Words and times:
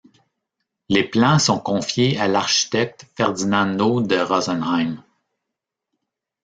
Les 0.89 1.03
plans 1.03 1.37
sont 1.37 1.59
confiés 1.59 2.17
à 2.19 2.27
l'architecte 2.27 3.05
Ferdinando 3.15 4.01
de 4.01 4.17
Rosenheim. 4.19 5.03